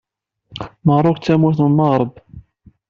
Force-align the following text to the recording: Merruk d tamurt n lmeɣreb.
Merruk 0.85 1.17
d 1.19 1.23
tamurt 1.23 1.59
n 1.63 1.69
lmeɣreb. 1.71 2.13